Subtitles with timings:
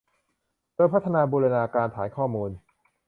[0.75, 2.51] โดยพัฒนาบูรณาการฐานข้อมูล